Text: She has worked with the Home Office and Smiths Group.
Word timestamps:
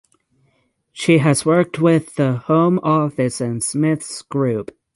She 0.91 1.19
has 1.19 1.45
worked 1.45 1.77
with 1.77 2.15
the 2.15 2.37
Home 2.47 2.79
Office 2.81 3.39
and 3.39 3.63
Smiths 3.63 4.23
Group. 4.23 4.71